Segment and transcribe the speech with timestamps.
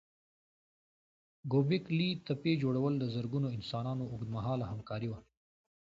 [1.51, 5.19] ګوبک لي تپې جوړول د زرګونو انسانانو اوږد مهاله همکاري وه.